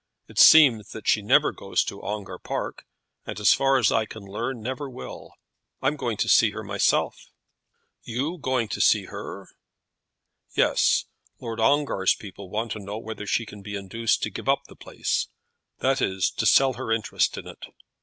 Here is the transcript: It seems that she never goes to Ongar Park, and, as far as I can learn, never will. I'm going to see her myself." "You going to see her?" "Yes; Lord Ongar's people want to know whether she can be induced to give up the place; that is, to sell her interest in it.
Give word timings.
It 0.27 0.39
seems 0.39 0.93
that 0.93 1.07
she 1.07 1.21
never 1.21 1.51
goes 1.51 1.83
to 1.83 2.01
Ongar 2.01 2.39
Park, 2.39 2.87
and, 3.27 3.39
as 3.39 3.53
far 3.53 3.77
as 3.77 3.91
I 3.91 4.07
can 4.07 4.23
learn, 4.25 4.59
never 4.59 4.89
will. 4.89 5.35
I'm 5.79 5.95
going 5.95 6.17
to 6.17 6.27
see 6.27 6.49
her 6.49 6.63
myself." 6.63 7.27
"You 8.01 8.39
going 8.39 8.67
to 8.69 8.81
see 8.81 9.05
her?" 9.05 9.47
"Yes; 10.55 11.05
Lord 11.39 11.59
Ongar's 11.59 12.15
people 12.15 12.49
want 12.49 12.71
to 12.71 12.79
know 12.79 12.97
whether 12.97 13.27
she 13.27 13.45
can 13.45 13.61
be 13.61 13.75
induced 13.75 14.23
to 14.23 14.31
give 14.31 14.49
up 14.49 14.63
the 14.65 14.75
place; 14.75 15.27
that 15.81 16.01
is, 16.01 16.31
to 16.31 16.47
sell 16.47 16.73
her 16.73 16.91
interest 16.91 17.37
in 17.37 17.45
it. 17.45 17.63